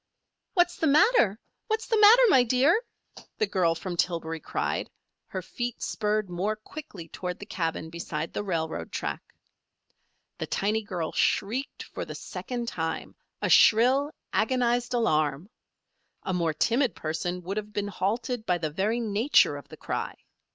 [0.55, 1.37] "What's the matter?
[1.67, 2.81] What's the matter, my dear?"
[3.37, 4.89] the girl from Tillbury cried,
[5.27, 9.21] her feet spurred more quickly toward the cabin beside the railroad track.
[10.39, 15.51] The tiny girl shrieked for the second time a shrill, agonized alarm.
[16.23, 20.15] A more timid person would have been halted by the very nature of the cry.